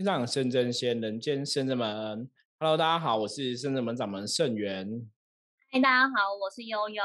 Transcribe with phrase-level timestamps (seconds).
[0.00, 2.30] 天上圣真仙，人间圣真门。
[2.58, 5.06] Hello，大家好，我是圣真门掌门圣元。
[5.70, 7.02] 嗨，大家好，我是悠悠。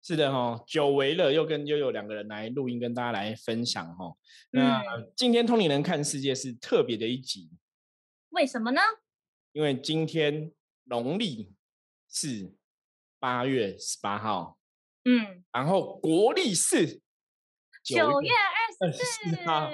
[0.00, 4.16] 是的哈，久违了，又跟悠悠两个人来录音，跟大家来分享哈。
[4.52, 4.80] 那
[5.16, 7.50] 今天通灵人看世界是特别的一集，
[8.28, 8.80] 为什么呢？
[9.50, 10.52] 因为今天
[10.84, 11.52] 农历
[12.08, 12.54] 是
[13.18, 14.60] 八月十八号，
[15.06, 17.02] 嗯，然后国历是
[17.82, 19.70] 九月二十四号。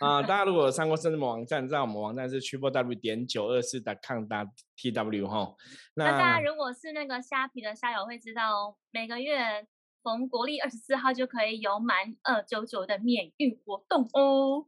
[0.00, 4.44] 啊，大家如果上过圣智门网站，知道我们网站是 triple w 点九二四 com 打
[4.76, 5.54] t w 哈。
[5.94, 9.64] 那大家如果是那个虾皮的虾友会知道哦，每个月
[10.02, 14.66] 逢国历二十四号就可以有满二九九的免运活动哦。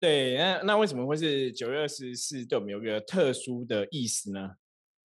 [0.00, 2.46] 对，那那为什么会是九月二十四？
[2.46, 4.52] 对我们有个特殊的意思呢？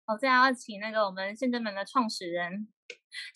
[0.06, 2.66] 哦，这样要请那个我们圣真门的创始人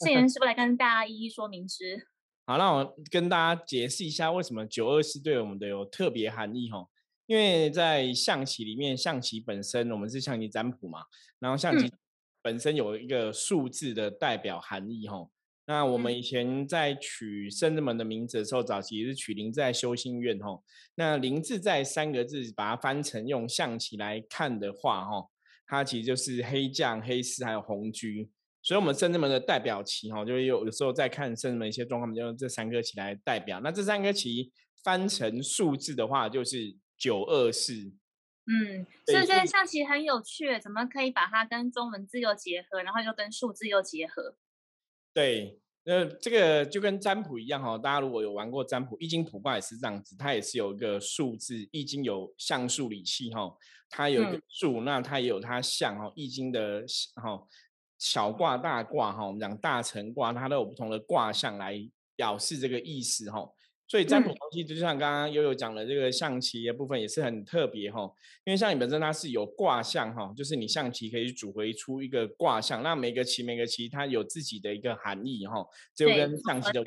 [0.00, 2.08] 圣元师傅来跟大家一一说明之。
[2.48, 6.86] 好，那我跟大家解释一下为什么九二四对我们的有特别含义哈。
[7.26, 11.00] 因为在象棋里面，象棋本身我们是象棋占卜嘛，
[11.40, 11.92] 然后象棋
[12.40, 15.28] 本身有一个数字的代表含义哈。
[15.66, 20.56] 那我们以前在取圣人门的名字的时候，早期是取灵在修心院哈。
[20.94, 25.26] 那林自在三个字，把它翻成用象棋来看的话哈，
[25.66, 28.06] 它其实就是黑将、黑狮还有红车。
[28.66, 33.60] 所以，我们圣人门的代表旗哈，就是有有时候在看圣人门一些状况，就用这三颗旗来代表。
[33.60, 34.50] 那这三颗旗
[34.82, 37.74] 翻成数字的话，就是九二四。
[38.48, 44.34] 嗯，所以这个象棋很有趣，怎么可以把它跟中文字又结合，然后又跟数字又结合？
[45.14, 47.78] 对，那这个就跟占卜一样哈。
[47.78, 51.68] 大家如果有玩过占卜，易经卜卦也是这样子，它也是有一个数字。
[51.70, 53.56] 易经有象数理气哈，
[53.88, 56.12] 它有一个数，那它也有它象哈。
[56.16, 57.46] 易经的哈。
[57.98, 61.78] 小卦、大卦，哈，我们讲大成卦，它都有不同的卦象来
[62.14, 63.48] 表示这个意思，哈。
[63.88, 68.00] 所以占卜东西，就像刚刚悠悠讲的这个象棋的部分，也是很特别，哈。
[68.44, 75.64] 因为像你本身它是有卦象，哈，就是你象棋可以组合出一个卦象，那每个棋、每个棋它有自己的一个含义，哈。
[75.94, 76.82] 就跟象棋的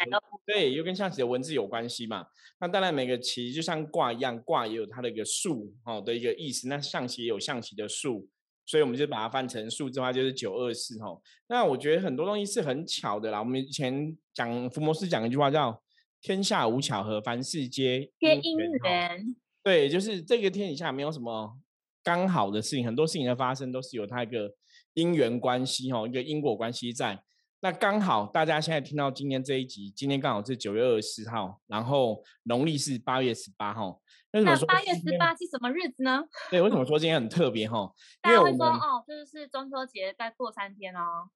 [0.45, 2.27] 对，又跟象棋的文字有关系嘛。
[2.59, 6.67] 那当然，每个棋就像卦一样，卦也有它的一个数，哈的一个意思。
[6.67, 8.27] 那象棋也有象棋的数。
[8.69, 11.07] 所以我们就把它翻成数字化，就是九二四哈。
[11.47, 13.39] 那我觉得很多东西是很巧的啦。
[13.39, 15.81] 我们以前讲福摩斯讲一句话叫
[16.21, 19.35] “天下无巧合，凡事皆因缘”。
[19.63, 21.57] 对，就是这个天底下没有什么
[22.03, 24.53] 刚好的事情，很多事情的发生都是有它一个
[24.93, 27.19] 因缘关系哈，一个因果关系在。
[27.61, 33.99] 那刚好大家现在听到今天这一集，今天刚好是九月二十四号，然后农历是八月十八号。
[34.31, 36.23] 那八月十八是什么日子呢？
[36.51, 37.91] 对，为什么说今天很特别哈？
[38.21, 41.29] 大家会说哦，这就是中秋节再过三天哦。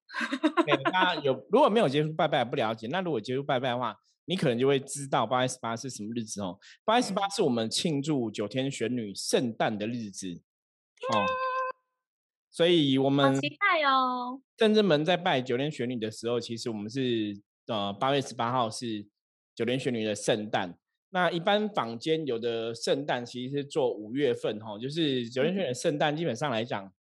[0.92, 3.96] 大家 有如果没有接触拜拜不了解，那如果接触拜拜的话，
[4.26, 6.59] 你可能就会知道八月十八是什么日子哦。
[6.86, 10.42] 八月十八是我们庆祝九天玄女圣诞的日子
[11.12, 11.25] 哦。
[12.52, 14.40] 所以我们期待哦。
[14.56, 19.08] 正正门在拜九天玄女的时候，其实我们是呃八月十八号是
[19.56, 20.78] 九天玄女的圣诞。
[21.13, 26.91] 那一般坊间有的圣诞其实是做五月份哈，就是九月份的圣诞，基本上来讲，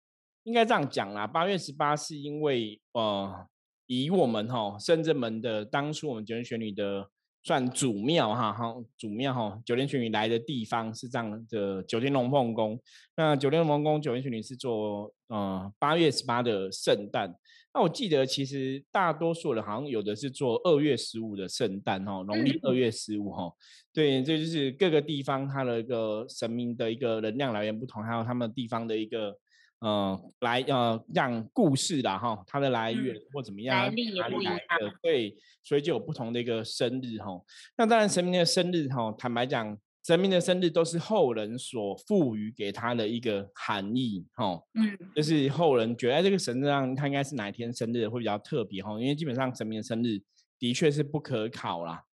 [0.43, 1.25] 应该这样讲啦。
[1.25, 3.47] 八月十八是因为呃，
[3.87, 7.09] 以我们哈圣正门的当初我们九天玄女的
[7.41, 12.79] 算祖庙哈，哈祖庙哈九天玄女来的地方是这样的九天龙凤宫。
[13.17, 17.33] 那九天龙凤宫九天玄女是做呃八月十八的圣诞。
[17.73, 23.51] 那我记得，其实大多数人好像有的是做二月十五的圣诞哦，农历二月十五哈。
[23.91, 29.35] 对，这就是各个地方它的一个神明的一个能量来源不同，还有他们地方的一个
[29.79, 34.57] 呃来呃让故事啦哈，它的来源或怎么样，来历也不一样。
[35.01, 37.41] 对，所以就有不同的一个生日哈。
[37.77, 39.77] 那当然神明的生日哈，坦白讲。
[40.05, 50.21] 神明的生日都是后人所赋予给他的一个含义，哈，嗯，就是后人觉得这个神上他应该是哪一天生日会比较特别，哈，因为基本上神明的生日
[50.59, 52.03] 的确是不可考啦，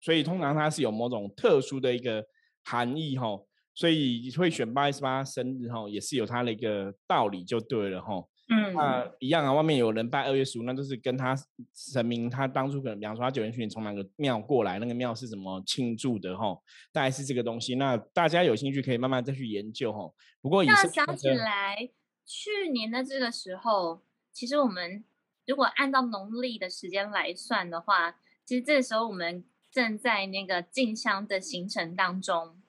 [0.00, 2.24] 所以通常它是有某种特殊的一个
[2.62, 3.40] 含义，哈，
[3.74, 8.24] 所以会选八月十八生日，哈，也是有它的一个道理就对了，哈。
[8.52, 9.52] 嗯，那一样啊。
[9.52, 11.36] 外面有人拜二月十五，那就是跟他
[11.72, 16.58] 神明，他当初可能，比方说他九元玄女从哪个庙过来，那个庙是怎么庆祝的哈？
[16.92, 17.76] 大概是这个东西。
[17.76, 20.12] 那大家有兴趣可以慢慢再去研究哈。
[20.42, 21.90] 不过，那想起来，
[22.26, 24.02] 去年的这个时候，
[24.32, 25.04] 其实我们
[25.46, 32.60] 如果按照农历的时间来算的话，其实这个时候我们正在那个进香的行程当中。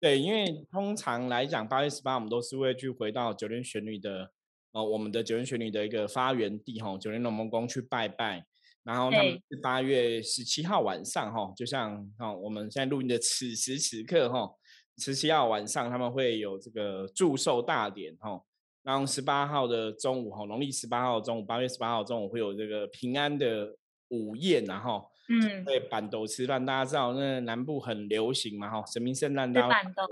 [0.00, 4.32] 对，因为通常来讲，八月十八我们都是会去回到九天玄女的。
[4.72, 8.44] 哦，我们的九天玄女的一个发源地哈，九天龙门宫去拜拜，
[8.82, 14.50] 然后他们是八月十七号晚上哈，就像哈我们现在录音的此时此刻哈，
[14.96, 18.42] 十七号晚上他们会有这个祝寿大典哈，
[18.82, 23.76] 然后十八号的中午哈，农历十八号中午，八月十八号中午会有这个平安的
[24.08, 30.04] 午宴，然后嗯，对板豆吃饭，大家知道那南部很流行嘛哈，神明圣诞吃大板豆，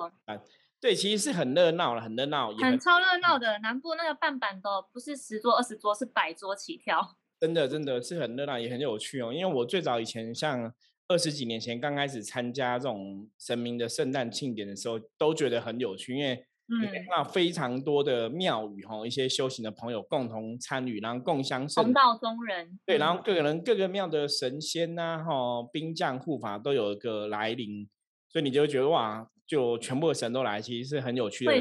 [0.81, 3.59] 对，其实是很热闹了，很热闹，也很超热闹的。
[3.59, 7.17] 南部那个半板的不是十桌二十桌，是百桌起跳。
[7.38, 9.32] 真的真的是很热闹，也很有趣哦。
[9.32, 10.73] 因为我最早以前像
[11.09, 22.79] 二十几年前刚开始参加这种神明的圣诞庆典的时候，都觉得很有趣，因为嗯，看到非常多的庙宇哈，一些修行的朋友共同参与，然后共襄盛同道中人。
[22.87, 27.88] 对，然嗯后各个人各个庙的神仙呐、哈兵将护法都有一个来临，
[28.29, 31.52] 所以你就会觉得哇，就全部的神都来，其实是很有趣的。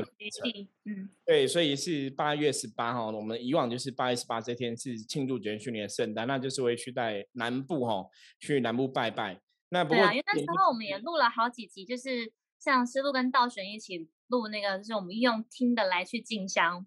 [0.85, 8.05] 嗯，对，所以是八月十八号，我们以往就是八月十八这天是庆祝九天训练的圣诞，那就是会去在南部哈，
[8.39, 9.41] 去南部拜拜。
[9.69, 16.85] 那不过因为那时候我们也录了好几集，就是像师路跟道玄一起录那个，就是我们用听的来去进香。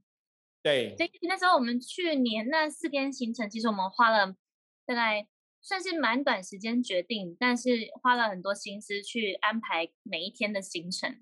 [0.63, 4.37] 对所以那时候我们去年那四天行程，其实我们花了
[4.87, 5.27] 大概
[5.63, 11.21] 算是蛮短时间决定，但是花了很多心思去安排每一天的行程。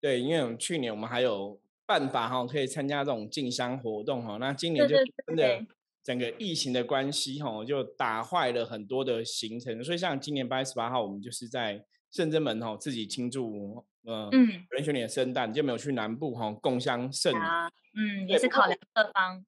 [0.00, 4.96] 对，因为我们去年我们还有办法哈，可以参加这种进香活动哈，那今年就
[5.26, 5.64] 真的
[6.02, 17.32] 整个疫情的关系哈，就打坏了很多的行程，所以像今年八月十八号，我们就是在圣真门哈自己庆祝呃嗯，人选你的圣诞，就没有去南部哈共襄盛
[17.94, 19.44] 嗯，也是考量各方。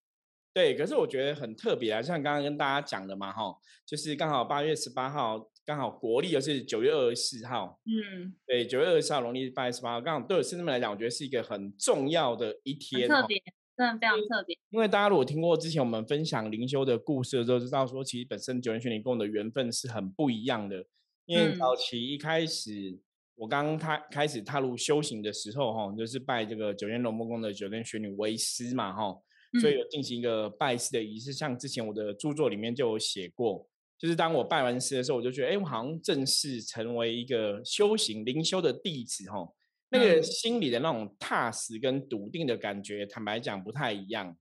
[0.54, 3.52] 对，可是我觉得很特别啊，像刚刚跟大家讲的嘛，哈，
[3.84, 13.42] 就是刚好八月十八号，刚好国历又是九月二十四号，嗯，对，九月二十四号农历八月十八号，刚好对我圣人们来讲，我觉得是一个很重要的一天，哦特别，
[13.76, 14.56] 真的非常特别。
[14.70, 20.86] 因为大家如果听过之前我们分享灵修的故事的时候，知道说其实本身九元玄灵跟我的缘分是很不一样的。
[21.26, 22.96] 因为嗯早期一开始
[23.34, 29.18] 我刚踏开始踏入修行的时候，哈，就是拜这个九天龙梦宫的九天玄女为师嘛，哈，
[29.60, 31.32] 所以嗯有进行一个拜师的仪式。
[31.32, 33.68] 像之前我的著作里面就有写过，
[33.98, 39.48] 就是当我拜完师的时候，我就觉得，哎，我好像正式成为一个修行灵修的弟子，哈。
[39.90, 44.36] 那个嗯心里的那种踏实跟笃定的感觉，坦白讲不太一样。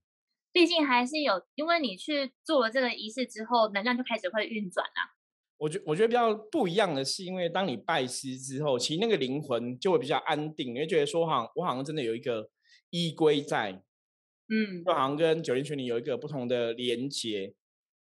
[0.50, 5.14] 毕竟还是有，因为你去做了这个仪式之后，能量就开始会运转啊。
[5.58, 12.50] 我觉我觉得比较不一样的是，因为当你拜师之后，其实那个灵魂就会比较安定，你会觉得说，好像我好像真的有一个
[12.90, 13.80] 依归在，
[14.48, 17.54] 嗯就好像跟九天群里有一个不同的连接。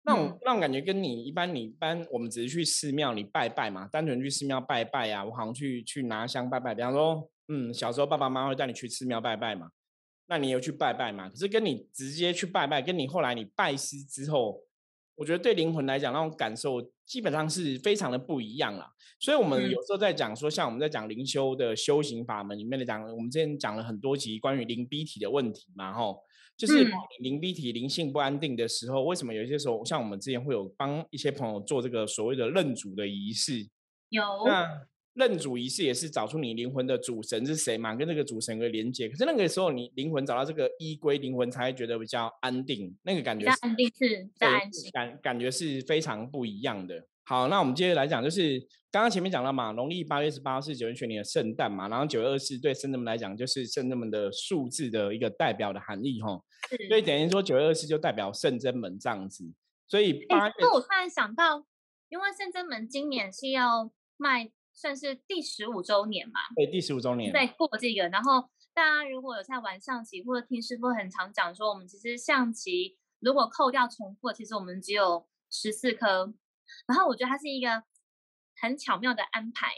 [0.03, 6.73] 那种、嗯那种感觉跟你一般，你一般我们只是去寺庙你拜拜嘛，单纯去寺庙拜拜啊，我好像去去拿香拜拜。
[6.73, 9.69] 比方说，嗯，小时候爸爸妈妈会带你去寺庙拜拜嘛，
[10.27, 11.29] 那你有去拜拜嘛？
[11.29, 14.63] 可是跟你直接去拜拜，跟你后来你拜师之后，
[15.15, 18.89] 我觉得对灵魂来讲，那种感受基本上是非常的不一样啦。
[19.19, 26.23] 所以，我们嗯有时候在讲说，像我们在讲灵修的修行法门里面的讲，我们之前讲了很多集关于灵逼体的问题嘛，吼，
[26.59, 26.85] 就是
[27.21, 33.65] 灵逼体灵性不安定的时候，为什么有些时候，像我们之前会有帮一些朋友做这个所谓的认主的仪式，
[34.09, 34.67] 有，那
[35.13, 39.07] 认主仪式也是找出你灵魂的主神是谁嘛，跟这个主神有个连接。
[39.07, 44.91] 可是那个时候，你灵魂找到这个依归，灵魂才会觉得比较安定，那个感觉是安定是比较对安心。
[44.91, 47.07] 感感觉是非常不一样的。
[47.29, 48.59] 好，那我们接着来讲，就是
[48.89, 59.45] 刚刚前面讲了嘛，农历八月十八是九月玄年的圣诞嘛，然后九月二十四对圣人们来讲就是圣人们的数字的一个代表的含义哈，是所以等于说九月二十四就代表圣真门这样子。
[59.87, 61.63] 所以八月哎，那我突然想到，
[62.09, 76.33] 因为圣真门今年是要迈算是第十五周年嘛，对第十五周年，在过这个，然后大家如果有在玩象棋或者听师傅很常讲说，我们其实象棋如果扣掉重复，其实我们只有十四颗。
[76.87, 77.83] 然后我觉得它是一个
[78.61, 79.71] 很巧妙的安排，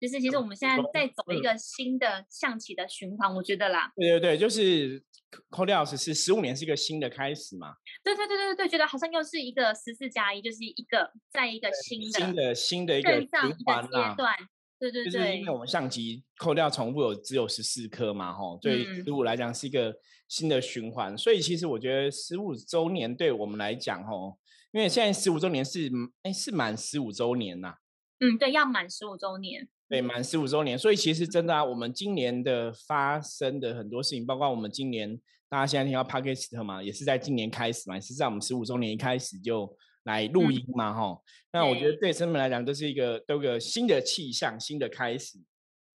[0.00, 1.42] 就是其实我们现在在走一嗯。
[1.42, 5.02] 个新的象棋的循环，我觉得啦，对对对，就是
[5.50, 13.30] 扣掉十四，十五年是一个新的开始嘛，对对对对对，觉得好像又是一个十四加一，就是一个在一个新的新的新的一个循
[13.64, 14.10] 环啦。
[14.10, 14.36] 阶段，
[14.78, 19.04] 对对就是对因为，我们象棋扣掉重复有只有十四颗嘛，吼，对嗯。
[19.04, 19.94] 十五来讲是一个
[20.28, 24.38] 新的循环，所以其实我觉得十五周年对我们来讲，吼，
[24.76, 25.90] 因为现在十五周年是
[26.22, 27.76] 哎是满十五周年呐、
[28.20, 35.18] 嗯，对，要满十五周年，对，满十五周年，所以其实真的啊，我们今年的发生的很多事情，包括我们今年
[35.48, 40.52] 大家现在听到 p a d k s t 嘛，也是在今年开始嘛，也是在我们十五周年一开始就来录嗯。
[40.52, 41.22] 音嘛，哈、
[41.54, 45.38] 那我觉得对生们来讲，都是一个都有个新的气象，新的开始。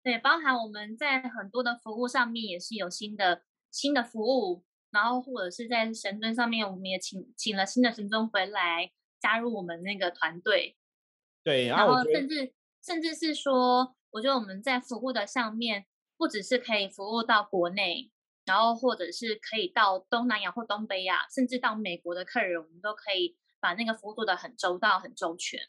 [0.01, 10.77] 对，包含我们在很多的服务上面也是有新的新的服务，然后或者是在神尊上面，我们也请请了新的神尊回来加入我们那个团队，
[11.43, 15.85] 对，然然后甚至甚至是说，我觉得我们在服务的上面
[16.17, 18.11] 不只是可以服务到国内，
[18.45, 25.59] 然后或者是可以到东南亚或东北亚，甚至到美国的客人，我们都可以把那个服务做得很周到、很周全。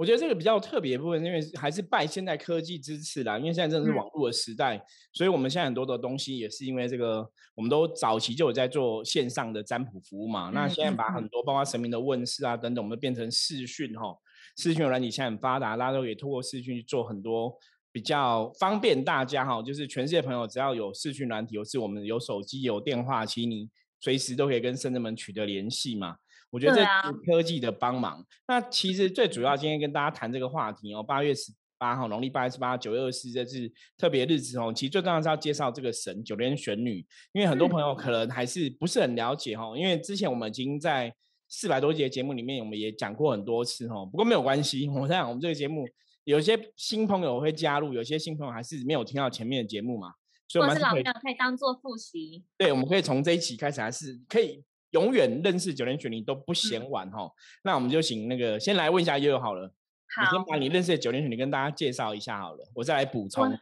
[0.00, 3.38] 我觉得这个比较特别的部分，因为还是拜现代科技支持啦。
[3.38, 7.18] 因为现在真的是网络的时代，所以我们现在很多的东西也是因为这个，
[7.54, 10.50] 我们都早期就有在做线上的占卜服务嘛。
[10.54, 14.16] 那现在把很多包括神明的问世啊等等，我们变成视讯哈，
[14.56, 17.54] 视讯软体现在很发达，大家都可以透过视讯去做很多
[17.92, 19.60] 比较方便大家哈。
[19.62, 23.68] 就是全世界朋友只要有视讯软体，或是我们有手机有电话，其实你
[24.00, 26.16] 随时都可以跟圣人们取得联系嘛。
[26.50, 28.24] 我觉得这是科技的帮忙。
[28.46, 34.72] 那其实最主要今天跟大家谈这个话题哦，八月十八号，农历八月十八，九月二十四，这是特别日子哦。
[34.74, 36.98] 其实最重要是要介绍这个神九天玄女，
[37.32, 39.76] 因为很多朋友可能还是不是很了解哈。
[39.76, 41.14] 因为之前我们已经在
[41.48, 44.04] 四百多节节目里面，我们也讲过很多次哦。
[44.04, 45.88] 不过没有关系， 我想我们这个节目
[46.24, 50.12] 有些新朋友会加入，有些新朋友还是没有听到前面的节目嘛，
[50.48, 52.44] 所以我们是老朋友可以当做复习。
[52.58, 54.62] 对，我们可以从这一期开始，还是可以。
[54.90, 57.30] 永远认识九天玄女都不嫌晚哈，
[57.62, 59.72] 那我们就请那个先来问一下悠悠好了，
[60.20, 63.58] 你先把你认识的九天玄女跟大家介绍一下好了，我再来补充。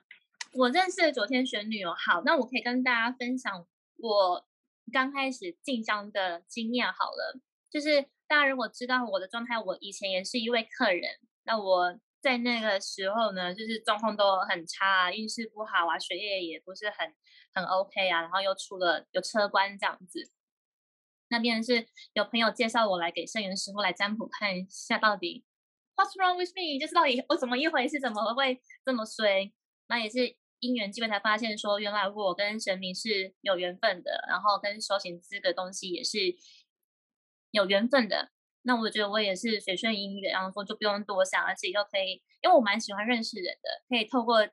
[0.54, 3.66] 我认识的九天玄女哦，好，那我可以跟大家分享
[3.98, 4.46] 我
[4.90, 7.38] 刚开始进香的经验好了，
[7.70, 11.02] 就是大家如果知道我的状态，我以前也是一位客人，
[11.44, 17.14] 那我在那个时候呢，就是状况都很差，运势不好啊，学业也不是很
[17.52, 20.30] 很 OK 啊，然后又出了有车关这样子。
[21.28, 25.44] 那边是有朋友介绍我来给圣元师傅来占卜，看一下到底
[25.94, 26.78] What's wrong with me？
[26.80, 29.52] 就是到底我怎么一回事，怎么会这么衰？
[29.88, 36.18] 那也是因缘机会才发现，说原来我跟神明是有缘分的，然后跟修行这个东西也是
[37.50, 38.30] 有缘分的。
[38.62, 44.48] 那我觉得我也是随顺因缘，然后就不用多想，而且又可以，因为我蛮喜欢认识人的，可以透过。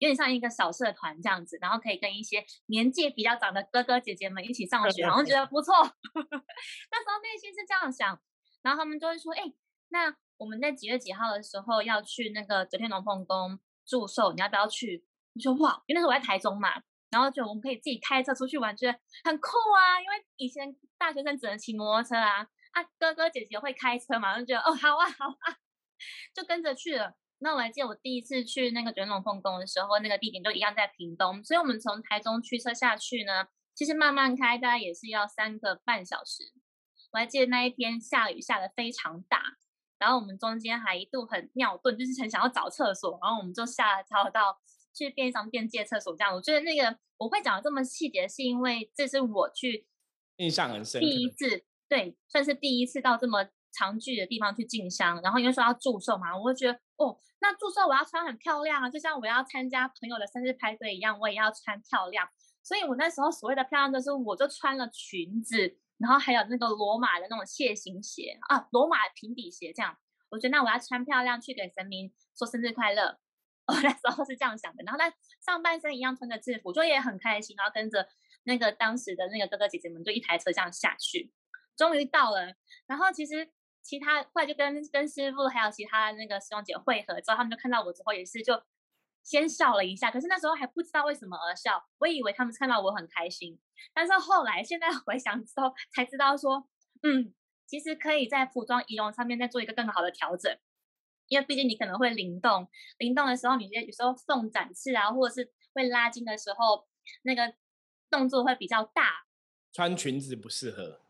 [0.00, 5.74] 有点像一个小社团这样子，然后可以跟一些年纪比较长的哥哥姐姐们一起上学，然后觉得不错。
[6.90, 8.18] 那时候内心是这样想，
[8.62, 9.42] 然后他们就会说：“哎，
[9.90, 15.04] 那我们在几月几号的时候要去那个九天龙凤宫祝寿，你要不要去？”
[15.36, 16.70] 我说：“哇，因为那时候我在台中嘛，
[17.10, 20.00] 然后就我们可以自己开车出去玩，觉得很酷啊。
[20.00, 25.56] 因为以前大学生只能骑摩托车啊，啊哥哥姐姐会开车嘛，就觉得哦好啊好啊，
[26.34, 36.52] 就跟着去了。”那我还记得我第一次去那个卷龙凤宫的时候，那个地点就一样在屏东，所以我们从台中驱车下去呢，其实慢慢开大概也是要三个半小时。
[37.12, 39.42] 我还记得那一天下雨下的非常大，
[39.98, 44.60] 然后我们中间还一度很尿遁，就是很想要找厕所，然后我们就下了超到
[44.94, 46.34] 去便利商店借厕所这样。
[46.34, 49.86] 我觉得那个我会讲的这么细节，是因为这是我去
[50.36, 53.48] 印象很深，第一次对，算是第一次到这么。
[53.72, 62.28] 长距的地方去进香，然后因为说要祝寿嘛，我会觉得哦，那祝寿我要穿很漂亮啊，就像我要参加朋友的生日派对一样，我也要穿漂亮。
[62.62, 69.96] 所以我那时候所谓的漂亮，就是我就穿了裙子，然后还有那个罗马的那种楔形鞋啊，罗马平底鞋这样。
[70.28, 73.18] 我觉得那我要穿漂亮去给神明说生日快乐。
[73.66, 75.10] 我 那时候是这样想的，然后在
[75.42, 78.06] 上半身一样穿着制服，就也很开心，然后跟着
[78.42, 81.32] 那个当时的那个哥哥姐姐们，就一台车这样下去，
[81.78, 82.52] 终于到了。
[82.86, 83.50] 然后其实。
[83.82, 88.62] 其他后来就跟跟师傅还有其他那个师兄姐汇合之后，他们就看到我之后也是就
[89.22, 93.58] 先笑了一下，可是那时候还不知道为什么而笑，我以为他们看到我很开心，
[93.92, 96.68] 但是后来现在回想之后才知道说，
[97.02, 97.34] 嗯，
[97.66, 100.56] 其实可以在服装仪容上面再做一个更好的调整，
[101.28, 102.68] 因为毕竟你可能会灵动，
[102.98, 106.86] 灵动的时候你有时候送展翅啊，或者是会拉筋的时候，
[107.22, 107.54] 那个
[108.10, 109.26] 动作会比较大，
[109.72, 111.00] 穿裙子不适合，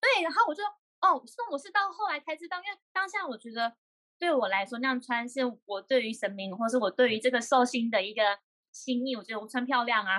[0.00, 0.62] 对，然后我就。
[1.00, 3.76] 哦，是我是到后来才知道，因为当下我觉得
[4.18, 8.22] 对我来说那样穿是我对于神明，或是我对于这个寿星的一个
[8.72, 9.14] 心意。
[9.14, 10.18] 我觉得我穿漂亮啊，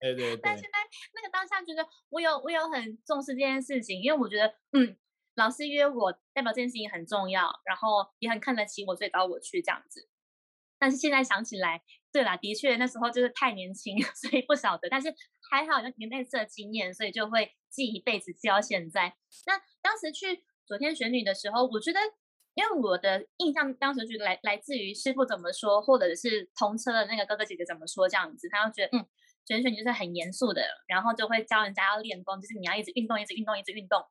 [0.00, 0.40] 对对对。
[0.42, 0.78] 但现在
[1.14, 4.96] 那个当下觉得我有我有很重视这件事情，因为我觉得嗯，
[5.36, 10.08] 老师约我代表这件事情很重要，然后也很看得起我，所以找我去这样子。
[10.80, 11.82] 但是现在想起来，
[12.12, 14.88] 对啦，的确那时候就是太年轻， 所以不晓得。
[14.88, 15.12] 但是
[15.50, 19.16] 还好有年类似的经验，所以就会记一辈子，记到现在。
[19.46, 22.00] 那当时去昨天选女的时候，我觉得，
[22.54, 29.06] 因为我的印象当时就来来自于师傅怎么说，或者是同车的那个哥哥姐姐怎么说这样子，他就觉得嗯，
[29.46, 34.04] 选选就是很严肃的，然后就会教人家要练功，就是你要一直运动，一直运动，一直运动。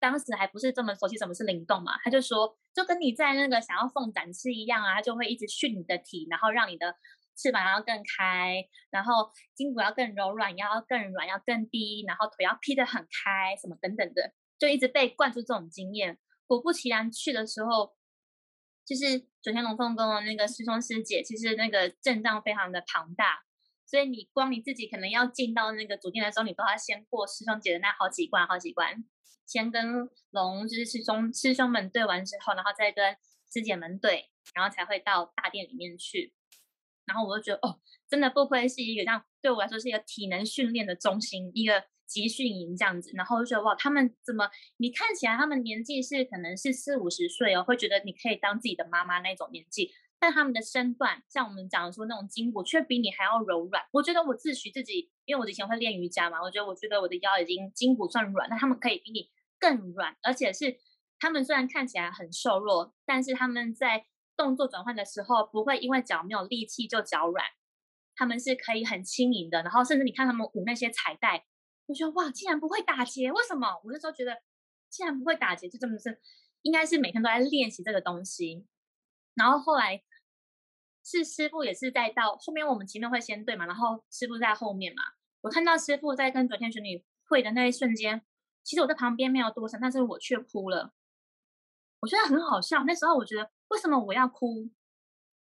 [0.00, 6.94] 当时还不是这么熟悉什么是灵动嘛，他就说，就跟你在那个想要凤展翅一样啊，他就会一直训你的体，然后让你的
[7.36, 16.18] 翅膀要更开，然后筋骨要更柔软，腰要更软，要更低，然后腿要劈得很开，什么等等的，就一直被灌输这种经验。
[16.46, 17.94] 果不其然，去的时候
[18.84, 23.42] 就是九天龙凤宫的那个师兄师姐，其实那个阵仗非常的庞大，
[23.86, 29.04] 所以你光你自己可能要进到那个主殿的时候，你都要先过师兄姐的那好几关，好几关，
[29.46, 33.16] 先跟龙就是师兄师兄们对完之后，然后再跟
[33.50, 36.34] 师姐们对，然后才会到大殿里面去。
[37.06, 43.10] 然后我就觉得，哦，真的不愧是一个这样对我来说是一个体能训练的中心，一个集训营这样子。
[43.14, 44.48] 然后我就觉得，哇，他们怎么？
[44.78, 53.82] 你看起来他们年纪是可能是四五十岁哦，会觉得你可以当自己的妈妈那种年纪，但他们的身段，像我们讲的说那种筋骨，却比你还要柔软。
[53.92, 60.78] 我觉得我自诩自己，因为我以前会练瑜伽嘛，我觉得我觉得我的腰已经筋骨算软，那他们可以比你更软，而且是
[61.18, 64.06] 他们虽然看起来很瘦弱，但是他们在。
[64.36, 67.44] 动作转换的时候，不会因为脚没有力气就脚软，
[68.16, 69.62] 他们是可以很轻盈的。
[69.62, 71.46] 然后甚至你看他们舞那些彩带，
[71.86, 73.68] 我觉得哇，竟然不会打结，为什么？
[73.84, 74.36] 我那时候觉得，
[74.90, 76.20] 竟然不会打结，就真的是
[76.62, 78.66] 应该是每天都在练习这个东西。
[79.34, 80.02] 然后后来
[81.04, 85.02] 是师傅也是在到后面，我们前面会先对嘛，然后师傅在后面嘛。
[85.42, 88.22] 我看到师傅在跟昨天玄女会的那一瞬间，
[88.62, 90.92] 其实我在旁边没有多想，但是我却哭了。
[92.00, 93.50] 我觉得很好笑，那时候我觉得。
[93.74, 94.70] 为什么我要哭？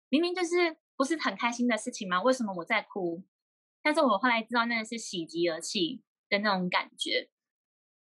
[0.10, 2.20] 明明就是不是很开心的事情吗？
[2.24, 3.24] 为什么我在哭？
[3.84, 7.30] 但是我后来知道，那个是喜极而泣的那种感觉。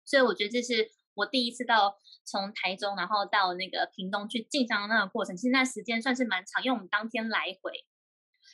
[0.07, 5.37] 所以我觉得这是我第一次到从台中，然后到那个屏东去进香的那个过程。
[5.37, 7.85] 其实那时间算是蛮长，因为我们当天来回。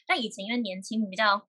[0.04, 1.46] 但以前因为年轻，比较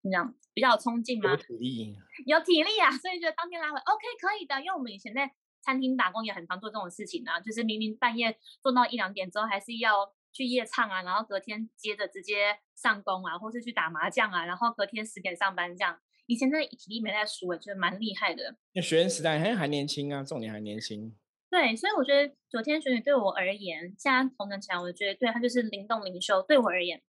[0.00, 0.34] 怎么样？
[0.54, 1.32] 比较有冲劲吗？
[1.32, 2.90] 有体力，有体力啊！
[2.92, 5.34] 所以觉得当天来回 OK 可以的，因为我们以前在。
[5.66, 15.98] 餐厅打工也很常做这种事情啊，就是明明半夜做到一两点之后，还是要去夜唱啊，然后隔天接着直接上工啊，或是去打麻将啊，然后隔天十点上班这样。
[16.26, 18.56] 以前真的体力没在输，我觉得蛮厉害的。
[18.74, 21.16] 那学生时代还还年轻啊，重点还年轻。
[21.50, 26.42] 对，所以我觉得昨天玄女对我而言，现在同等起来，我觉得对他就是灵动灵修。
[26.42, 27.02] 对我而言，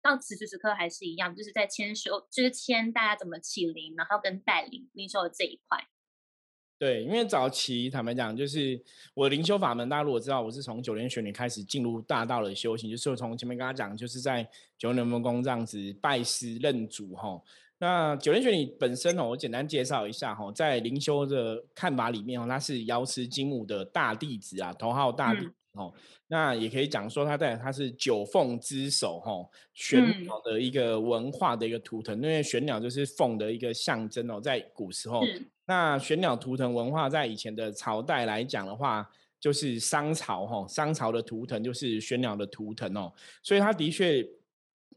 [0.00, 5.86] 到此时此刻还是一样，就是在签修，就是签大家怎么起灵，然后跟带领灵修的这一块。
[6.82, 8.76] 对，因为早期坦白讲，就是
[9.14, 14.42] 我灵修法门，大家如果知道，我是从九年玄女开始进入大道的修行，就是我从前面跟他讲，就是在
[14.76, 17.40] 九天龙宫这样子拜师认主哈。
[17.78, 25.92] 那九年玄女本身哦，我简单介绍一下哈，在灵修的看法里面哦，他是瑶池金母的大弟子啊，头号大弟哦。
[26.28, 35.22] 那也可以讲说，它代表它是九凤之首哈，玄鸟的一个文化的一个图腾，因为玄鸟就是凤的一个象征哦，在古时候。
[35.64, 39.08] 那玄鸟图腾文化在以前的朝代来讲的话，
[39.38, 44.26] 就是商朝哈，商朝的图腾就是玄鸟的图腾哦，所以它的确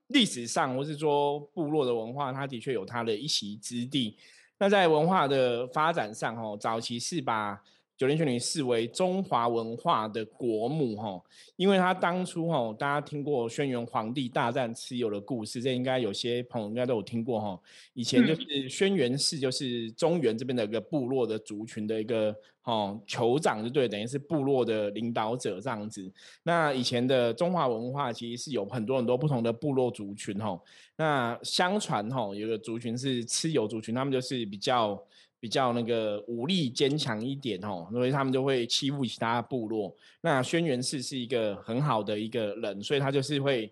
[0.07, 4.17] 历史上或是说部落的文化，它的确有它的一席之地。
[4.57, 7.61] 那在文化的发展上哦，早期是把
[7.97, 11.21] 九天玄女视为中华文化的国母哈，
[11.55, 17.58] 因为他当初哈，大家听过轩辕皇帝大战蚩尤的故事，这应该有些朋友应该都有听过哈。
[17.93, 26.12] 以前就是轩辕氏，就是中原这边的一个部落的族群的一个哦酋长，就对，等于是部落的领导者这样子。
[26.43, 30.60] 那以前的中华文化其实是有很多很多不同的部落族群哈。
[30.97, 35.01] 那相传哈，有个族群是蚩尤族群，他们就是比较。
[35.45, 39.95] 比较那个武力坚强一点哦，所以他们就会欺负其他部落。
[40.21, 43.71] 那轩辕氏是一个很好的一个人，所以他就是会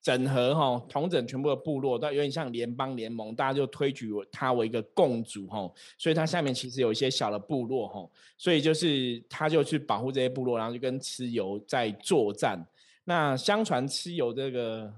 [0.00, 5.70] 整合哈，统整全部的部落，但有点像联邦联盟，大家就推举他为一个共主哈。
[5.98, 12.66] 所以他下面其实有一些小的部落哈，所以就是他就去保护这些部落，然后就跟蚩尤在作战。
[13.04, 14.90] 那相传蚩尤这个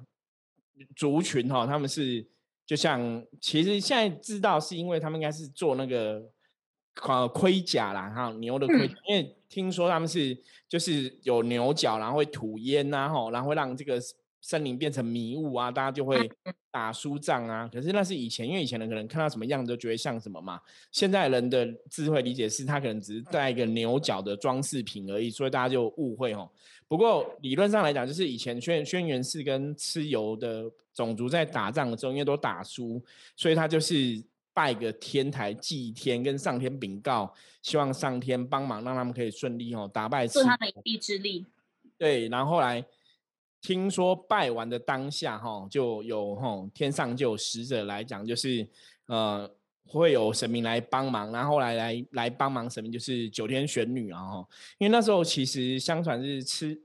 [0.95, 2.25] 族群哈，他们是。
[2.67, 6.23] 就像其实现在知道是因为他们应该是做那个
[7.03, 10.37] 呃盔甲啦，哈牛的盔甲，因为听说他们是
[10.69, 14.01] 就是有牛角，然后会吐烟呐，吼，然后会让这个
[14.41, 16.31] 森林变成迷雾啊，大家就会
[16.71, 17.69] 打输仗啊。
[17.73, 20.61] 可是那是以前，因为以前人可能看到什么样子就觉得像什么嘛。
[20.91, 26.51] 现在人的智慧理解是，他可能只是带一个牛角的装饰品而已，所以大家就误会吼。
[26.87, 33.03] 不过理论上来讲，就是以前轩轩辕氏跟蚩尤的种族在打仗的时候，因为都打输，
[33.37, 40.27] 所以他就是拜个天台祭天，跟上天禀告，希望上天帮忙，让他们可以顺利哦打败。
[40.27, 41.45] 助他的一臂之力。
[41.99, 42.85] 对，然后后来
[43.61, 48.67] 听说拜完的当下，哈，就有哈天上就有使者来讲，就是
[49.07, 49.51] 呃
[49.87, 56.81] 会有神明来帮忙，然后来来来帮忙神明就是九天玄女啊哈，因为那时候其实相传是吃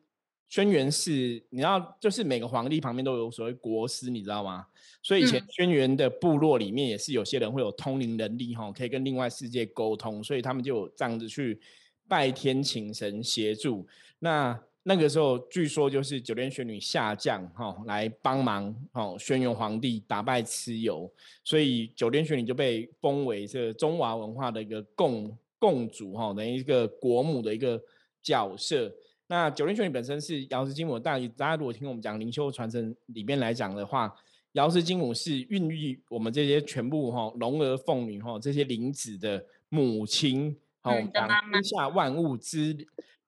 [0.49, 4.65] 轩辕氏，你知道就是每个皇帝旁边都有所谓国师，你知道吗？
[5.03, 11.59] 所以以前轩辕的部落里面也是有些人会有通灵能力哈，可以跟另外世界沟通，所以他们就这样子去
[12.07, 13.88] 拜天请神协助。
[14.17, 21.09] 那那个时候据说就是九天玄女下降哈，来帮忙哦，轩辕皇帝打败蚩尤，
[21.43, 27.79] 所以九天玄女就被封为这中华文化的一个共共主哈，等于一个国母的一个
[28.23, 28.91] 角色。
[29.31, 34.11] 那九灵玄女本身是瑶池金母但大，大家如果听我们讲灵修传承里面来讲的话，
[34.53, 42.75] 瑶池金母是孕育我们这些全部哈龙儿凤女哈这些灵子的母亲，好，我们讲天下万物之。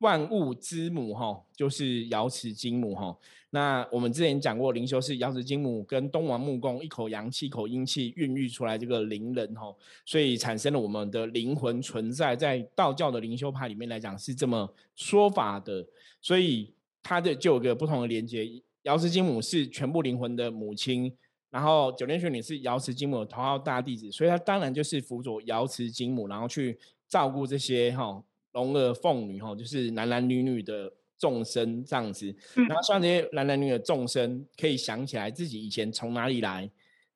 [0.01, 3.15] 万物之母哈，就是瑶池金母哈。
[3.51, 12.35] 那我们之前讲过，灵修是瑶池金母跟东王木工一口阳气、一口阴气孕育出来这个灵人哈，所以产生了我们的灵魂存在。
[12.35, 15.85] 在道教的灵修派里面来讲是这么说法的，
[16.21, 18.49] 所以它的就有个不同的连接。
[18.83, 21.13] 瑶池金母是全部灵魂的母亲，
[21.51, 28.23] 然后九天玄女是瑶池金母的头号大弟子，所以它当然就是辅佐瑶池金母，然后去照顾这些哈。
[28.53, 36.69] 龙儿凤女哈，就是男男女女的众生这样子，然后希望这些男男女女的众生可以想起来自己以前从哪里来，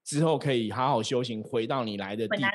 [0.04, 2.52] 之后可以好好修行，回到你来的地方。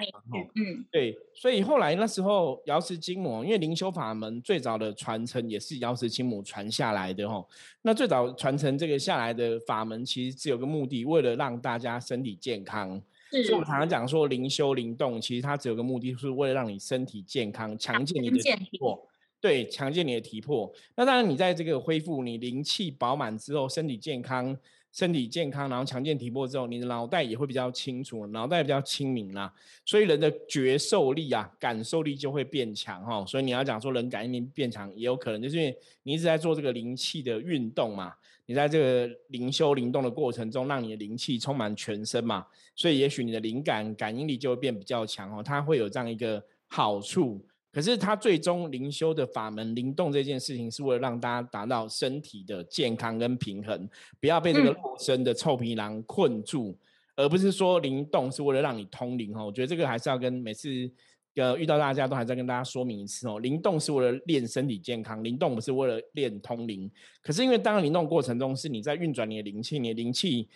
[0.54, 7.44] 嗯，对，所以后来那时候瑶池金母，因为灵修法门最早的传承也是瑶池金母传下来的哈。
[7.82, 13.02] 那最早传承这个下来的法门，其实只有个目的，为了让大家身体健康。
[13.30, 19.06] 所以我们常常讲说灵修灵动，其实它只有个目的，是为了让你身体健康，强健你的体魄。
[19.40, 20.70] 对，强健你的体魄。
[20.96, 24.54] 那当然，你在这个恢复你灵气饱满之后，身体健康，
[24.92, 29.52] 身体健康，然后强健体魄之后，你的脑袋也会比较清楚，脑袋比较清明啦。
[29.84, 33.24] 所以人的觉受力啊，感受力就会变强哈。
[33.24, 38.12] 所以你要讲说人感应力变强，也有可能就是因为你一直在做这个灵气的运动嘛。
[38.46, 47.40] 你在这个灵修灵动的过程中，让你的灵气充满全身嘛，所以也许你的灵感感应力就会变比较强哦，它会有这样一个好处。
[47.72, 53.88] 可是它最终灵修的法门灵动这件事情，是为了让大家达到身体的健康跟平衡，
[54.20, 56.76] 不要被这个肉身的臭皮囊困住，
[57.16, 59.46] 而不是说灵动是为了让你通灵哦。
[59.46, 60.90] 我觉得这个还是要跟每次。
[61.36, 66.90] 呃，遇到大家都还在跟大家说明一次哦，灵动是为了练身体健康，灵动不是为了练通灵。
[67.22, 70.48] 可是因为当灵动过程中是你在运转你的灵气，你的灵气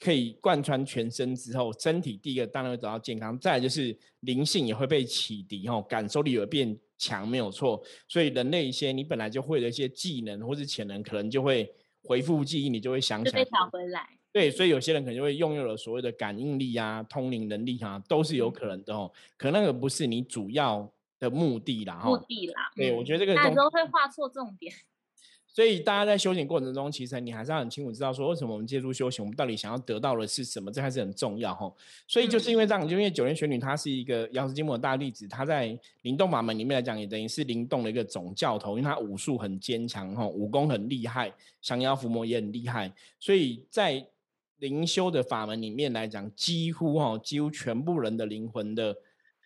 [0.00, 7.82] 可以贯穿全身之后，身体第一个当然会得到健康，再来就是灵性也会被启迪哦，感受力有变强，没有错。
[8.08, 14.08] 所以人类一些你本来就会的一些技能或是潜能，可能就会回复记忆，你就会想起来，被找回来。
[14.32, 19.12] 对，所以有些人可能就会拥有了所谓的感应力啊、通灵能力啊，都是有可能的哦。
[19.36, 22.72] 可那个不是你主要的目的啦，目的啦。
[22.74, 24.72] 对，我觉得这个有时候会画错重点。
[25.52, 31.70] 所以大家在修行过程中，其实你还是要很清楚知道说，为什么我们借助修行，我们到底想要得到的是什么，这还是很重要哈。
[32.08, 44.06] 所以就是因为这样，就因为九天玄女她是一个瑶池金母的大弟子，她在灵动法门里面来讲，也等于是灵动的一个总教头，因为她武术很坚强哈，武功很厉害，降妖伏魔也很厉害，所以在
[44.58, 48.96] 灵修的法门里面来讲，几乎哈，几乎全部人的灵魂的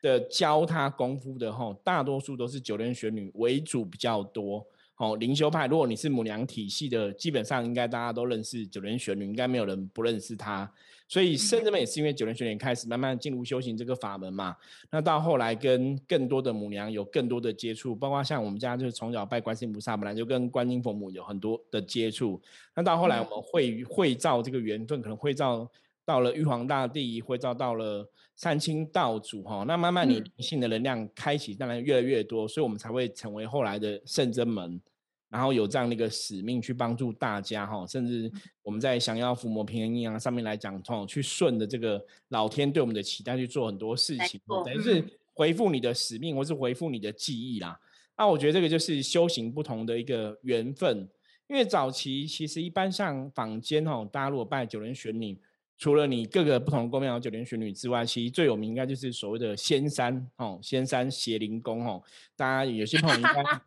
[0.01, 4.64] 的教他功夫的哈，大多数都是九天玄女为主比较多。
[4.97, 10.71] 哦，灵修派，如果你是母娘体系的，基本上应该大家都认识九莲玄女，应该没有人不认识她。
[11.09, 14.57] 所以圣人们也是因为九莲玄女开始慢慢进入修行这个法门嘛。
[14.91, 22.41] 那到后来跟更多的母娘有更多的接触，包括像我们家就是从小拜观世音菩萨，本来就跟观音佛母有很多的接触。
[22.75, 25.71] 那到后来我们会会照这个缘分，可能会照
[26.07, 29.64] 到了玉皇大帝，会照到了三清道祖哈。
[29.66, 34.81] 那慢慢你灵性的能量开启，当然越来越多，所以我们才会成为后来的圣真门。
[35.29, 38.31] 然后有这样的一个使命去帮助大家哈，甚至
[38.62, 47.79] 我们在想要伏魔平衡阴阳上面来讲，哈，去顺着这个老天对我们的期待去做很多事情，等于是回复你的使命，或是回复你的记忆啦。
[48.16, 51.09] 那我觉得这个就是修行不同的一个缘分。
[51.49, 55.38] 因为早期其实一般像坊间哈，大家如果拜九人玄女，
[55.79, 62.03] 除了你各个不同宫庙有九莲玄女之外，其实最有名应该就是所谓的仙山哦，仙山邪灵宫哦，
[62.35, 63.43] 大家有些朋友应该。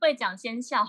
[0.00, 0.86] 会讲仙笑，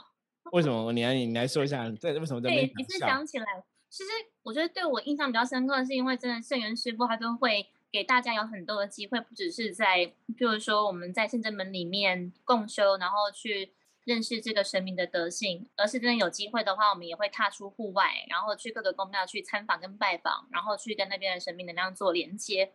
[0.52, 0.92] 为什么？
[0.92, 3.46] 你来，你来说一下，在为什么在对，你是想起来，
[3.90, 4.10] 其实
[4.44, 10.06] 我觉得对我印象比较深刻，的是因为真的圣元师傅他都会给大家有很多的机会，不只是在，
[10.38, 13.72] 比如说我们在圣真门里面共修，然后去
[14.10, 22.74] 认识这个神明的德性，而是真的有机会的话，我们也会踏出户外，然后去各个宫庙去参访跟拜访，然后去跟那边的神明能量做连接。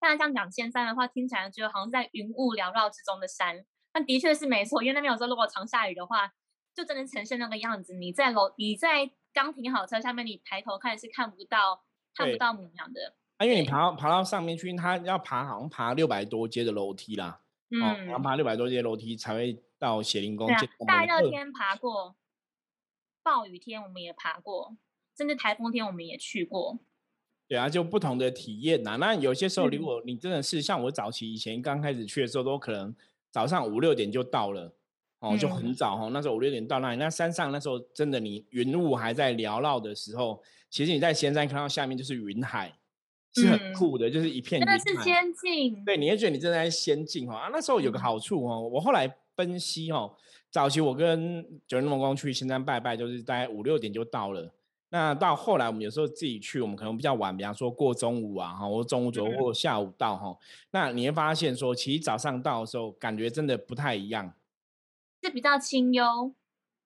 [0.00, 3.64] 大家这样讲仙山的话，听起来就好像在云雾缭绕之中的山。
[3.94, 6.32] 那的确是没错，因为那边有时候如果常下雨的话，
[6.74, 7.94] 就真的呈现那个样子。
[7.94, 13.14] 你在楼，你在刚停好车下面，你抬头看是看不到看不到母娘的。
[13.36, 17.40] 啊，因为你爬到爬到上面去，它要爬好像爬六百多阶的楼梯啦。
[17.70, 20.46] 嗯，然后爬六百多阶楼梯才会到雪灵宫。
[20.46, 22.16] 对啊，大热天爬过，
[23.22, 24.76] 暴雨天我们也爬过，
[25.16, 26.78] 甚至台风天我们也去过。
[27.46, 28.96] 对啊，就不同的体验呐。
[29.00, 32.94] 那有些时候，如果你真的是像我早期以前刚开始去的时候，都可能
[33.30, 34.74] 早上五六点就到了，
[35.20, 36.10] 哦，就很早哦。
[36.12, 42.78] 那时候五六点到那里，那山上那时候真的，你云雾还在缭绕的时候，其实你在仙山看到下面就是云海，
[43.32, 44.60] 是很酷的，就是一片。
[44.60, 45.82] 真的是仙境。
[45.86, 47.36] 对，你会觉得你正在仙境哈。
[47.36, 50.16] 啊，那时候有个好处哦，我后来分析哦，
[50.50, 54.52] 早期我跟九人龙光去青山拜拜，就是大概五六点就到了。
[54.88, 60.36] 那到后来，我们有时候自己去，我们可能比较晚，比方说过中午啊，哈，或中午左右或下午到哈。
[60.72, 64.34] 那你会发现说，其实早上到的时候，感觉真的不太一样，
[65.22, 66.34] 是比较清幽。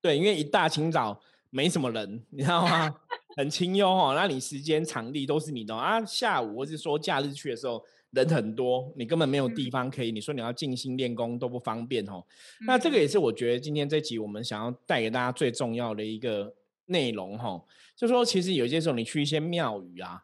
[0.03, 2.95] 对，因为一大清早没什么人，你知道吗？
[3.37, 4.13] 很清幽哦。
[4.15, 6.05] 那你时间场地都是你的啊。
[6.05, 10.13] 下午或是说假日去的时候，人很多，你根本没有地方可以。
[10.13, 12.25] 你说你要静心练功都不方便哦。
[12.67, 16.55] 那这个也是我觉得今天这集我们想要带给大家最重要的一个。
[16.87, 17.63] 内容哈，
[17.97, 20.21] 就说其实有些时候你去一些庙宇啊，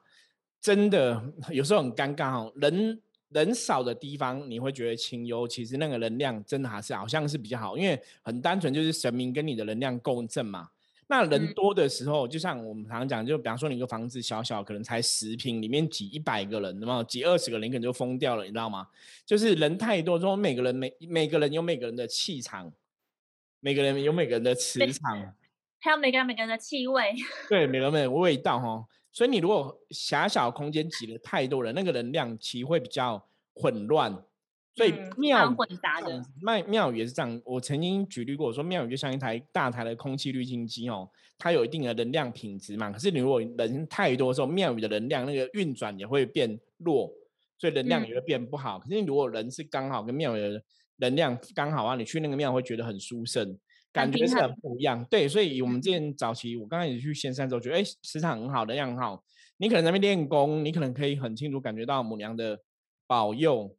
[0.60, 2.52] 真的有时候很尴尬哦。
[2.56, 10.68] 人人少的地方你会觉得清幽，其实那个能量真的还是好像是比较好，因为很单纯就是神明跟你的能量共振嘛。
[11.10, 18.86] 那人多的时候，就像我们常常讲，就比方说你一个房子小小，可能才十平，里面挤一百个人，那么挤二十个人可能就疯掉了，你知道吗？
[19.24, 22.70] 就是人太多，之后每个人每每个人有每个人的气场，
[23.60, 25.34] 每个人有每个人的磁场。
[25.80, 27.14] 还有 每个人每个人的气味，
[27.48, 28.86] 对，每个人每个味道哈。
[29.10, 34.12] 所以你如果狭小空间挤了太多人，那个能量其实会比较混乱。
[34.78, 37.42] 所以庙混杂的，庙庙宇也是这样。
[37.44, 42.90] 我曾经举例过，说庙宇就像一台大台的空气滤净机哦，它有一定的能量品质嘛。
[42.92, 47.12] 可是你如果人太多的时候，庙宇的能量那个运转也会变弱，
[47.58, 48.78] 所以能量也会变不好。
[48.78, 50.62] 可是如果人是刚好跟庙宇的
[50.98, 53.58] 能量刚好啊，你去那个庙会觉得很舒适。
[53.90, 59.24] 感觉是很不一样，对，所以我们之前早期我刚开始去仙山之后，觉得哎，磁场很好的样很好。
[59.56, 62.60] 你可能在那边练功，你可能可以很清楚感觉到母娘的
[63.06, 63.74] 保佑，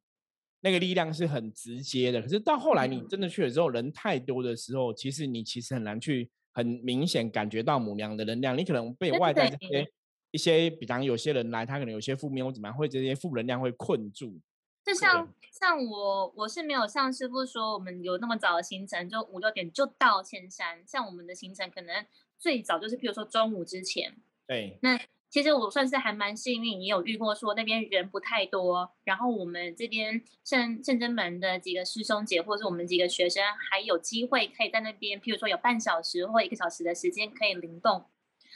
[0.62, 2.22] 那个力量是很直接的。
[2.22, 8.58] 可是到后来你真的去了之后，人太多的时候，其实你其实很难去很明显感觉到母娘的能量。
[8.58, 9.88] 你可能被外在这些
[10.32, 14.40] 一些，比方有些人来，他可能有些负面或怎么样，会这些负能量会困住。
[14.86, 20.84] 就像像我，我是没有像师傅说，我们有那么早的行程，就五六点就到千山。
[20.88, 22.06] 像我们的行程可能
[22.38, 24.16] 最早就是，譬如说中午之前。
[24.48, 24.80] 对。
[24.82, 38.06] 那其实我算是还蛮幸运，也有遇过说那边人不太多，然后我们这边圣圣真门的几个师兄姐，或者是我们几个学生，还有机会可以在那边，譬如说有半小时或一个小时的时间可以灵动，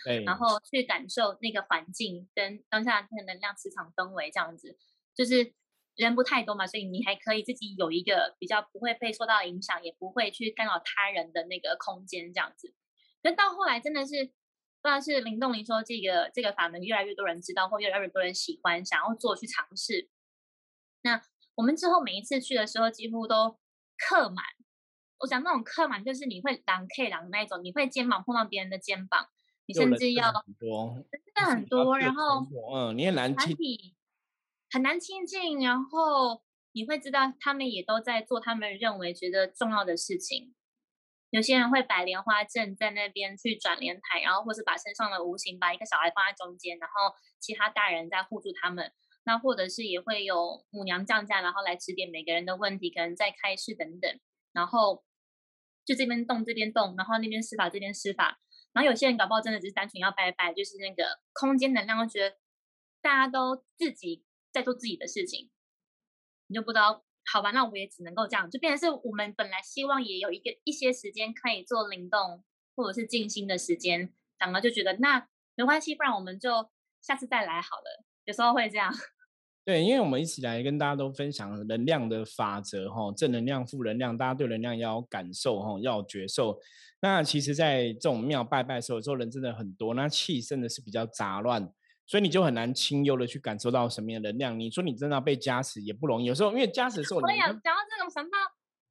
[0.04, 4.78] 对，然后去感受那个环境跟当下那个能量磁场氛围这样子，
[5.16, 5.54] 就是。
[5.96, 12.74] 人不太多嘛，所以你还可以自己有一个比较不会被受到影响，也不会去干扰他人的那个空间这样子。
[13.22, 14.32] 那到后来真的是，
[14.84, 20.10] 不知道是林动林说这个这个法门越来越多人知道，或越来越多人喜欢，想要做去尝试。
[21.04, 21.22] 那
[21.56, 23.58] 我们之后每一次去的时候，几乎都
[23.98, 24.44] 客满。
[25.20, 29.30] 我讲那种客满，就是你会狼 K 狼那一种，你会肩膀碰到别人的肩膀，
[29.68, 33.56] 你甚至要多，真的很多，然后嗯，你也难亲。
[34.70, 36.42] 很难亲近，然后
[36.74, 40.54] 你会知道他们也都在做他们认为觉得重要的事情。
[41.34, 48.94] 有些人会摆莲花阵在那边去转莲台，然后或是把身上的无形把一个小孩放在中间，然后其他大人在护住他们。
[49.26, 54.20] 那或者是也会有母娘降价，然后来指点每个人的问题，可能在开示等等。
[54.52, 55.04] 然后
[55.84, 58.40] 就这边动这边动，然后那边施法这边施法。
[58.72, 62.38] 然后有些人搞不好真的只是单纯要拜拜，就是那个空间能量，觉得
[63.02, 64.24] 大家都自己。
[64.54, 65.50] 在做自己的事情，
[66.46, 67.52] 你就不知道，好吧？
[67.52, 72.44] 那我也只能够这样，就变成是我们本来希望也有一个一些时间可以做灵动
[72.76, 76.70] 或者是静心的时间，反而就觉得那没关系，不然我们就
[77.02, 78.04] 下次再来好了。
[78.26, 78.94] 有时候会这样。
[79.66, 86.60] 对，因为我们一起来跟大家都分享能量的法则哈，正能量、负能量，大家对能量要有感受哈，要有觉受。
[87.02, 91.72] 那其实，在这种庙拜拜的时候，有时候人真的很多，那气真的是比较杂乱。
[92.14, 94.60] 所以你就很难清幽的去感受到什么样的能量。
[94.60, 96.26] 你说你真的要被加持也不容易。
[96.26, 98.38] 有时候因为加持的时候，我也讲到这种神道，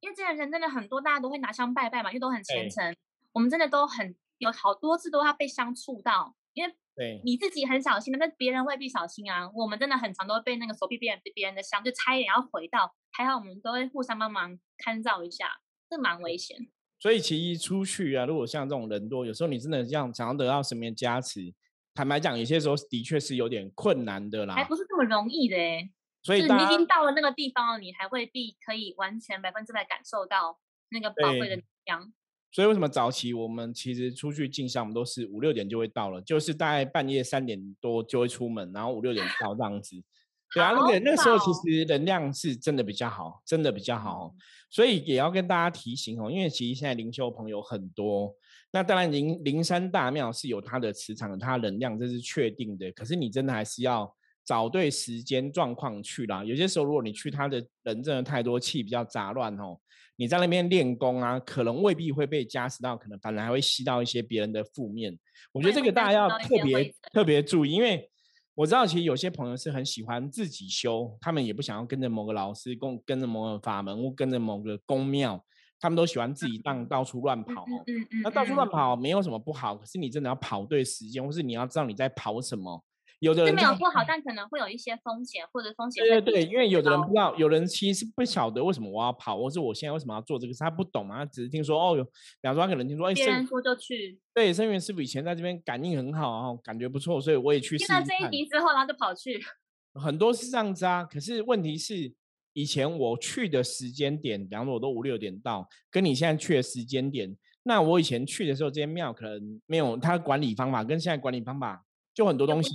[0.01, 2.93] 因为这些人真的很多，大家都会拿香拜拜嘛，因为都很虔诚。
[3.31, 9.49] 我们真的都很有好多次都要被香触到，因为对你自己很小心的，但别人未必小心啊。
[9.55, 16.57] 我们真的很常都会被那个手臂别人别人的香就差一点要回到，还好我们都会互相帮忙看照一下，这蛮危险。
[16.99, 21.53] 所以其实出去啊，如果像这种人多，有时候你真的这样想要得到神明加持。
[21.93, 25.89] 坦白讲，有些时候的确是有点困难的啦，还不是这么容易的哎。
[26.23, 30.57] 所以你已经到了那个地方了，你还未必可以完全百分之百感受到
[30.89, 32.13] 那个宝贵的能量。
[32.51, 39.95] 所以为什么早期我们其实出去进香，我们都是五六点就会到了，就是大概半夜三点多就会出门，然后五六点到这样子。
[40.53, 44.33] 对啊，那个那时候其实能量是真的比较好，真的比较好。
[44.69, 48.35] 所以也要跟大家提醒哦，因为其实现在灵修朋友很多，
[48.73, 52.91] 那当然灵灵山大庙是有它的磁场、它能量，这是确定的。
[52.93, 54.11] 可是你真的还是要
[54.43, 56.43] 找对时间状况去啦。
[56.43, 59.77] 有些时候如果你去，它的人真的太多，气比较杂乱哦。
[60.15, 65.15] 你在那边练功啊，可能未必会被加持到，可能反而还会吸到一些别人的负面。
[65.51, 68.09] 我觉得这个大家要特别特别注意，因为
[68.55, 75.43] 我知道其实有些朋友是很喜欢自己修，他们也不想要跟着某个老师跟跟着某个法门或跟着某个宫庙，
[75.83, 77.65] 他们都喜欢自己当到处乱跑。
[77.87, 78.21] 嗯嗯。
[78.23, 82.81] 那到处乱跑没有什么不好，可是你真的要跑对时间，或是你要知道你在跑什么。
[83.19, 92.11] 有的人没有不好，但可能会有一些风险，或者风险对对对，因为有的人不知道，有人其实不晓得为什么我要跑，或是我现在为什么要做这个事，他不懂嘛，他只是听说哦，有，比
[92.43, 97.85] 方说他可能听说，哎，别人说就去，对，生源师傅以前在这边感应很好啊，感觉不错，所以我也去试。
[97.85, 99.41] 听到这一题之后，然后就跑去。
[99.93, 102.11] 很多是这样子啊，可是问题是，
[102.53, 112.71] 以前我去的时间点，比方说我都五六点到，跟你现在去的时间点，那我以前去的时候，这些庙可能没有它管理方法，跟现在管理方法就很多东西。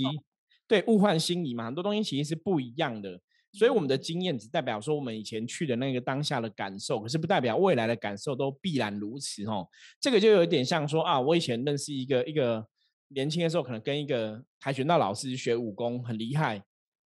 [0.67, 3.19] 对，物换星移嘛，很多东西其实是不一样的，
[3.53, 9.67] 所以我们的经验只代表说我们以前去的那个当下的感受，可是不代表未来的感受都必然如此哦。
[9.99, 12.67] 这个就有点像说啊，我以前认识一个一个
[13.09, 16.57] 年轻的时候，可能跟一个跆拳道老师学武功很厉害，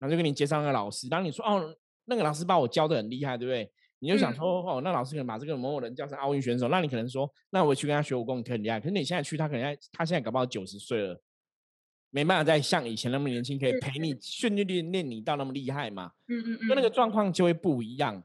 [0.00, 1.72] 然后就跟你介绍那个老师，当你说哦，
[2.04, 3.70] 那个老师把我教的很厉害，对不对？
[4.00, 8.80] 你就想说哦，那老师可能把这个某某人叫成奥运选手，那你可能说，那我去跟他学武功，你很厉害。
[8.80, 11.22] 可是你现在去，他可能在他现在搞不好九十岁了。
[12.10, 16.10] 没办法再像以前那么年轻，可以陪你训练练练你到那么厉害嘛？
[16.28, 18.22] 嗯嗯嗯，那那个状况就会不一样。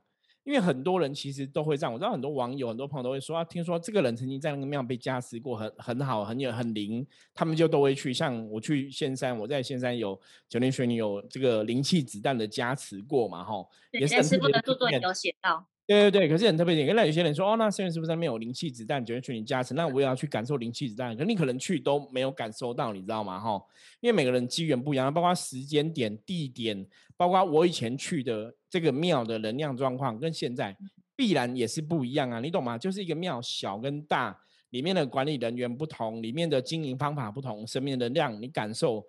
[0.47, 8.13] 因为很多人其实都会这样，我知道很多网友、很多朋友都会说啊，听说这个人曾经在那个庙被加持过，很很好，很有很灵，他们就都会去。
[8.13, 13.43] 像我去仙山，我在仙山有九天玄女有这个灵气子弹的加持过嘛？
[13.43, 13.55] 哈，
[13.91, 15.67] 也在师傅的著作有写到。
[15.87, 19.73] 对对对，可是很特别点，那有些人说，哦，那圣元是不是上面有灵气子弹，九天玄女加持？
[19.73, 23.39] 那我也要去感受灵气子弹，可你可能去都没有感受到，你知道吗？
[23.39, 23.57] 哈，
[24.01, 30.75] 因为每个人机缘不一样，包括时间点、地点，包括我以前去的这个庙的能量状况，跟现在
[31.15, 32.77] 必然也是不一样啊，你懂吗？
[32.77, 34.37] 就是一个庙小跟大，
[34.71, 39.07] 里面的管理人员不同，里面的经营方法不同，生命的能量你感受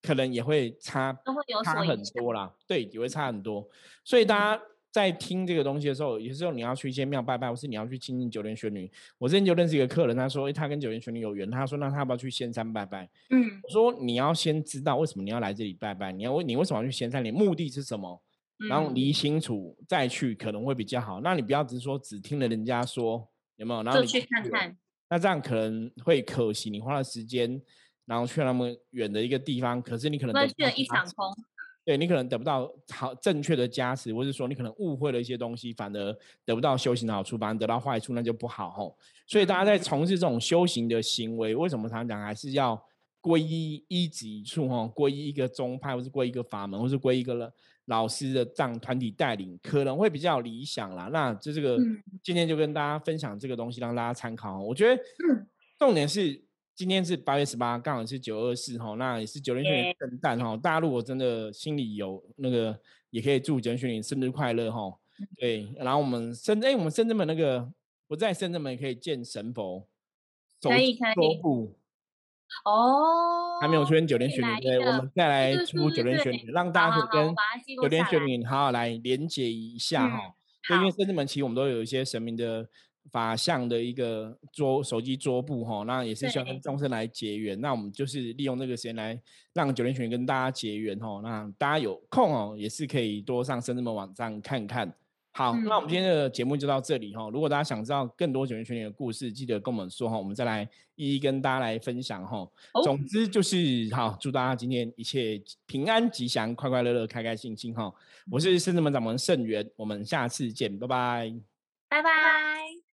[0.00, 3.68] 可能也会差，都会有差很多啦，对，也会差很多，
[4.02, 4.62] 所以大家。
[4.96, 8.90] 在听这个东西的时候，有时候你要去一些庙拜拜，或是你要去亲近九天玄女。
[9.18, 13.06] 我之前就认识一个客人，他说，他跟九天玄女有缘，他说，那他要不要去仙山拜拜？
[13.28, 18.22] 嗯，我说你要先知道为什么你要来这里拜拜，你要问你为什么要去仙山，你目的是什么？
[18.70, 21.20] 然后理清楚再去可能会比较好。
[21.20, 24.74] 那你不要只是说只听了人家说有没有，然后你去看看，
[25.10, 27.60] 那这样可能会可惜你花了时间，
[28.06, 31.36] 然后去那么远的一个地方，可是你可能去了一场空。
[31.86, 36.12] 对你可能得不到好正确的加持，或者说你可能误会了一些东西，反而
[36.44, 38.98] 得不到修行的好处，反而得到坏处，那就不好吼。
[39.24, 42.76] 所以大家在从事这种修行的行为，为什么常常讲还是要
[43.22, 44.92] 皈依一指一处吼？
[44.96, 47.52] 皈依一个宗派，或是皈依一个法门，或是皈依一个
[47.84, 51.08] 老师的这样团体带领，可能会比较理想啦。
[51.12, 51.78] 那就这个
[52.20, 54.60] 今天就跟大家分享这个东西，让大家参考。
[54.60, 55.00] 我觉得
[55.78, 56.44] 重点是。
[56.76, 60.54] 今天是八月十八，刚好是九二四哈，那也是九连玄女圣诞哈。
[60.58, 64.94] 大家如果真的心里有那个，也可以祝九连玄女生日快乐哈。
[65.38, 67.66] 对，然后我们深哎，我们深圳门那个
[68.06, 69.88] 不在深圳门也可以见神佛，
[70.60, 71.40] 可以可以。
[72.66, 77.34] 哦，还没有出现九连玄女，对，我们再来出九连玄女，让大家可以跟
[77.82, 80.34] 九连玄女好好来连接一下哈。
[80.68, 82.68] 对，因为深圳门其实我们都有一些神明的。
[83.10, 87.60] 法相的一个桌手机桌布哈，那也是希望跟众生来结缘。
[87.60, 89.20] 那我们就是利用这个时间来
[89.52, 91.20] 让九连玄跟大家结缘哈。
[91.22, 94.92] 那大家有空哦，也是可以多上深圳门网站看看。
[95.32, 97.28] 好，那我们今天的节目就到这里哈。
[97.28, 102.48] 如果大家想知道更多九连玄的故事，记得跟我们说哈，我们再来一一跟大家来分享哈。
[102.82, 107.92] 总之就是好，祝大家今天一切平安吉祥，快快乐乐，开开心心哈。
[108.30, 111.34] 我是深圳门掌门盛元，我们下次见，拜拜，
[111.90, 112.85] 拜拜。